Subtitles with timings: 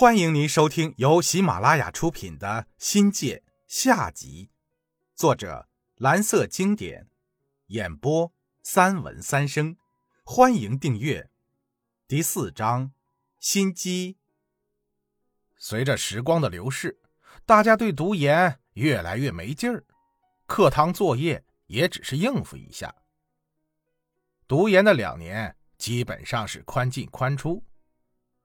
[0.00, 4.48] 欢迎您收听由喜马拉雅出品的《新界》下集，
[5.14, 7.06] 作者蓝色经典，
[7.66, 8.32] 演播
[8.62, 9.76] 三文三生。
[10.24, 11.28] 欢迎订阅。
[12.08, 12.92] 第四章，
[13.40, 14.16] 心机。
[15.58, 16.98] 随着时光的流逝，
[17.44, 19.84] 大家对读研越来越没劲儿，
[20.46, 22.94] 课堂作业也只是应付一下。
[24.48, 27.62] 读研的两年基本上是宽进宽出，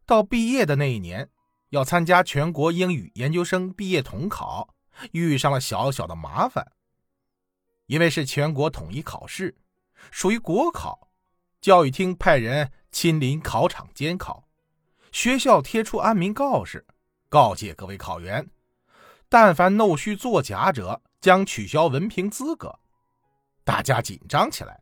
[0.06, 1.30] 到毕业的那一年。
[1.76, 4.74] 要参加全国英语研究生毕业统考，
[5.12, 6.66] 遇上了小小的麻烦。
[7.88, 9.54] 因为是全国统一考试，
[10.10, 11.10] 属于国考，
[11.60, 14.48] 教育厅派人亲临考场监考，
[15.12, 16.88] 学校贴出安民告示，
[17.28, 18.50] 告诫各位考员，
[19.28, 22.80] 但凡弄虚作假者，将取消文凭资格。
[23.66, 24.82] 大家紧张起来，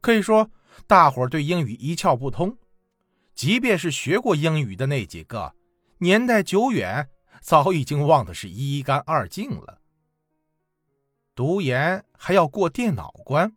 [0.00, 0.50] 可以说
[0.86, 2.56] 大伙对英语一窍不通，
[3.34, 5.54] 即便是学过英语的那几个。
[6.02, 7.08] 年代久远，
[7.40, 9.78] 早已经忘得是一干二净了。
[11.32, 13.56] 读研还要过电脑关，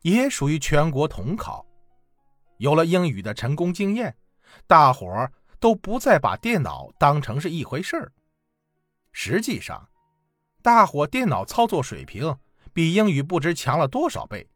[0.00, 1.66] 也属于全国统考。
[2.56, 4.16] 有了英语的成功经验，
[4.66, 8.10] 大伙儿都不再把电脑当成是一回事儿。
[9.12, 9.86] 实际上，
[10.62, 12.34] 大伙电脑操作水平
[12.72, 14.48] 比英语不知强了多少倍。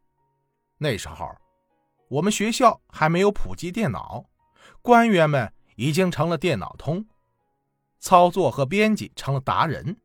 [0.79, 1.29] 那时候，
[2.09, 4.25] 我们学校还没有普及电脑，
[4.81, 7.05] 官员们已经成了电脑通。
[7.99, 9.97] 操作和编辑成了达人，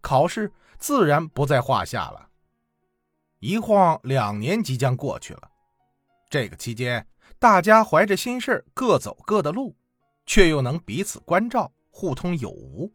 [0.00, 2.28] 考试自然不在话下了。
[3.38, 5.50] 一晃两年即将过去了，
[6.28, 7.06] 这个期间，
[7.38, 9.74] 大家怀着心事各走各的路，
[10.26, 12.92] 却又能彼此关照，互通有无。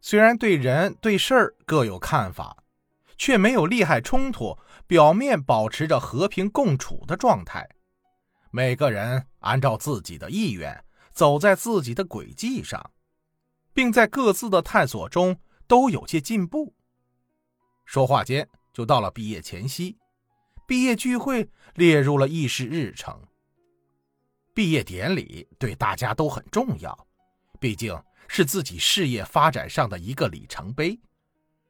[0.00, 2.64] 虽然对人对事儿各有看法，
[3.16, 7.68] 却没有利害冲突，表面保持着和平共处的状态。
[8.50, 12.90] 每个人按照自己的意愿，走在自己的轨迹上。
[13.74, 15.36] 并在各自的探索中
[15.66, 16.74] 都有些进步。
[17.84, 19.98] 说话间，就到了毕业前夕，
[20.66, 23.20] 毕业聚会列入了议事日程。
[24.54, 27.06] 毕业典礼对大家都很重要，
[27.60, 30.98] 毕竟是自己事业发展上的一个里程碑，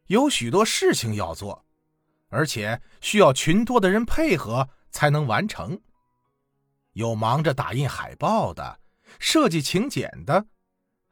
[0.06, 1.64] 有许多事情要做，
[2.28, 5.80] 而且需要群多的人配合才能完成。
[6.92, 8.78] 有忙着打印海报的，
[9.18, 10.46] 设计请柬的。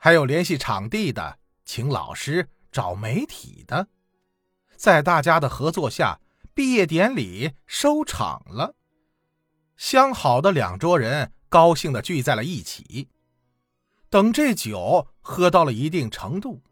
[0.05, 3.87] 还有联系场地的，请老师找媒体的，
[4.75, 6.19] 在大家的合作下，
[6.53, 8.75] 毕业典礼收场了。
[9.77, 13.11] 相好的两桌人高兴的聚在了一起。
[14.11, 16.65] 等这酒喝到了一定程度，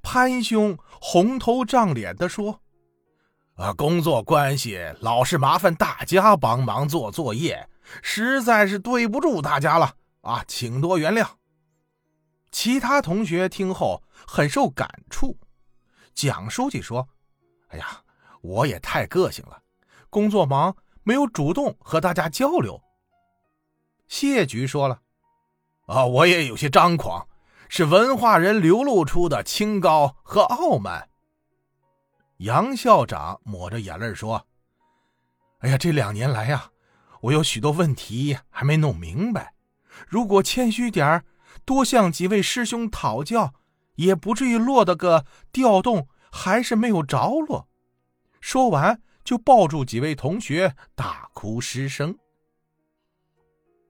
[0.00, 2.62] 潘兄红头胀脸的说
[3.60, 7.68] ：“啊，工作关系，老是麻烦大家帮忙做作业，
[8.02, 11.28] 实在是对不住大家了啊，请多原谅。”
[12.50, 15.38] 其他同学听后很受感触。
[16.14, 17.08] 蒋书记说
[17.70, 18.02] ：“哎呀，
[18.42, 19.62] 我也太个性了，
[20.10, 22.82] 工作忙没有主动和大家交流。”
[24.08, 25.00] 谢局说了
[25.86, 27.28] ：“啊，我也有些张狂，
[27.68, 31.08] 是文化人流露出的清高和傲慢。”
[32.38, 34.46] 杨校长抹着眼泪说
[35.60, 36.72] ：“哎呀，这两年来呀，
[37.20, 39.54] 我有许多问题还没弄明白，
[40.08, 41.24] 如果谦虚点儿。”
[41.64, 43.54] 多向几位师兄讨教，
[43.96, 47.68] 也不至于落得个调动还是没有着落。
[48.40, 52.16] 说完，就抱住几位同学大哭失声。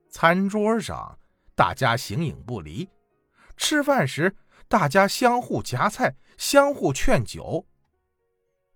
[0.09, 1.17] 餐桌上，
[1.55, 2.89] 大家形影不离；
[3.55, 4.35] 吃饭时，
[4.67, 7.65] 大家相互夹菜，相互劝酒。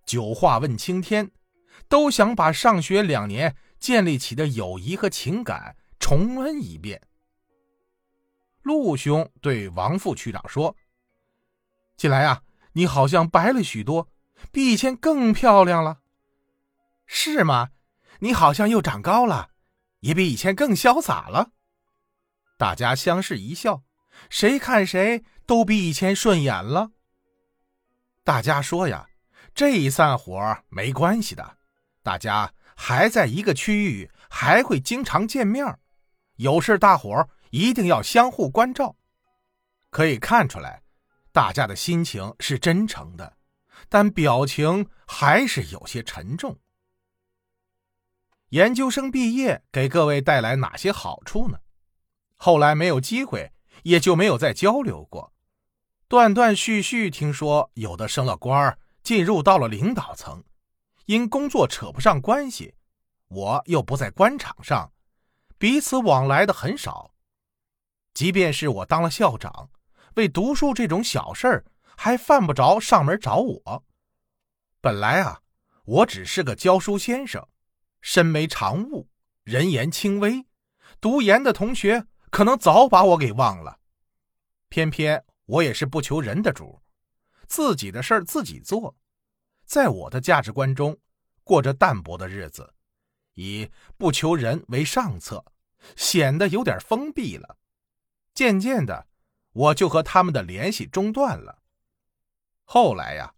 [0.06, 1.30] 酒话问青天，
[1.88, 7.02] 都想把上学两年建立起的友谊和情感重温一遍。
[8.66, 10.74] 陆兄对王副区长说
[11.96, 14.08] ：“近来啊，你好像白了许多，
[14.50, 16.00] 比以前更漂亮了，
[17.06, 17.70] 是吗？
[18.18, 19.50] 你好像又长高了，
[20.00, 21.52] 也比以前更潇洒了。”
[22.58, 23.84] 大家相视一笑，
[24.28, 26.90] 谁看谁都比以前顺眼了。
[28.24, 29.08] 大家说呀，
[29.54, 31.58] 这一散伙没关系的，
[32.02, 35.78] 大家还在一个区域，还会经常见面，
[36.34, 38.96] 有事大伙一定要相互关照，
[39.90, 40.82] 可以看出来，
[41.32, 43.36] 大家的心情是真诚的，
[43.88, 46.58] 但表情还是有些沉重。
[48.50, 51.58] 研究生毕业给各位带来哪些好处呢？
[52.36, 53.52] 后来没有机会，
[53.82, 55.32] 也就没有再交流过。
[56.08, 60.44] 断断续续听说有的升了官进入到了领导层，
[61.06, 62.74] 因工作扯不上关系，
[63.28, 64.92] 我又不在官场上，
[65.58, 67.10] 彼此往来的很少。
[68.16, 69.68] 即便是我当了校长，
[70.14, 71.66] 为读书这种小事儿
[71.98, 73.84] 还犯不着上门找我。
[74.80, 75.42] 本来啊，
[75.84, 77.46] 我只是个教书先生，
[78.00, 79.10] 身没长物，
[79.42, 80.46] 人言轻微，
[80.98, 83.80] 读研的同学可能早把我给忘了。
[84.70, 86.80] 偏偏我也是不求人的主，
[87.46, 88.96] 自己的事儿自己做，
[89.66, 90.96] 在我的价值观中，
[91.44, 92.72] 过着淡泊的日子，
[93.34, 95.44] 以不求人为上策，
[95.96, 97.58] 显得有点封闭了。
[98.36, 99.08] 渐渐的，
[99.50, 101.58] 我就和他们的联系中断了。
[102.64, 103.32] 后来呀。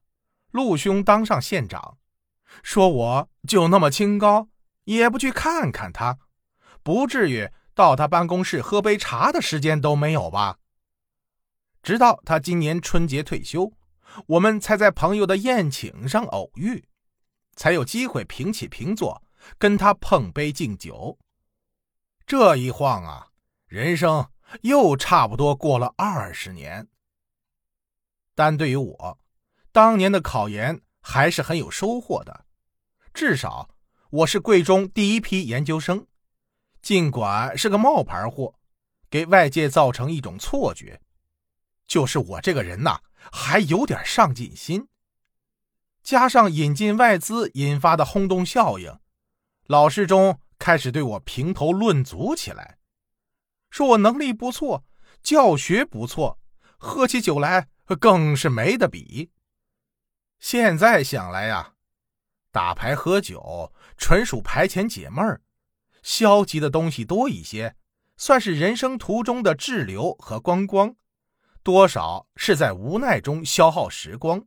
[0.51, 1.99] 陆兄当上县长，
[2.63, 4.49] 说我就那么清高，
[4.85, 6.19] 也不去看看他，
[6.83, 10.59] 不至于到他办公室喝杯茶的时间都没有吧？
[11.83, 13.71] 直到他今年春节退休，
[14.27, 16.89] 我们才在朋友的宴请上偶遇，
[17.55, 19.23] 才有机会平起平坐，
[19.59, 21.19] 跟他碰杯敬酒。
[22.27, 23.29] 这一晃啊，
[23.67, 24.27] 人生
[24.63, 26.89] 又差不多过了二十年。
[28.35, 29.19] 但对于我。
[29.71, 32.47] 当年的考研还是很有收获的，
[33.15, 33.69] 至少
[34.11, 36.07] 我是贵中第一批研究生。
[36.83, 38.59] 尽管是个冒牌货，
[39.09, 41.01] 给外界造成一种错觉，
[41.87, 43.01] 就是我这个人呐
[43.31, 44.89] 还有点上进心。
[46.03, 48.99] 加上引进外资引发的轰动效应，
[49.67, 52.78] 老师中开始对我评头论足起来，
[53.79, 54.85] 说我能力不错，
[55.23, 56.41] 教学不错，
[56.79, 57.69] 喝起酒来
[58.01, 59.31] 更是没得比。
[60.41, 61.75] 现在想来呀，
[62.51, 65.43] 打牌喝酒纯属排遣解闷儿，
[66.03, 67.77] 消极的东西多一些，
[68.17, 70.97] 算是人生途中的滞留和观光，
[71.63, 74.45] 多少是在无奈中消耗时光。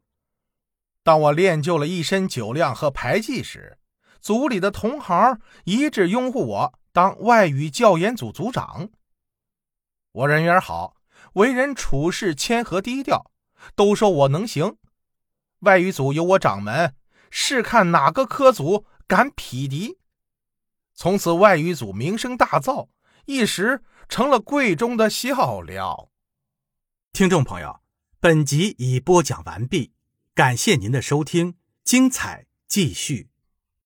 [1.04, 3.78] 当我练就了一身酒量和牌技时，
[4.20, 8.90] 组里的同行一致拥护我当外语教研组组长。
[10.14, 10.98] 我人缘好，
[11.34, 13.32] 为人处事谦和低调，
[13.76, 14.76] 都说我能行。
[15.60, 16.96] 外语组有我掌门，
[17.30, 19.98] 试看哪个科组敢匹敌。
[20.94, 22.90] 从此，外语组名声大噪，
[23.26, 26.10] 一时成了贵中的笑料。
[27.14, 27.82] 听众朋友，
[28.20, 29.94] 本集已播讲完毕，
[30.36, 33.31] 感谢您的收听，精彩继续。